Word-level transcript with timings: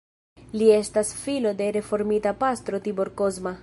Li 0.61 0.69
estas 0.77 1.13
filo 1.27 1.53
de 1.61 1.69
reformita 1.79 2.37
pastro 2.45 2.85
Tibor 2.89 3.17
Kozma. 3.23 3.59